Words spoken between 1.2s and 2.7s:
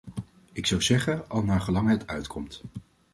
al naargelang het uitkomt.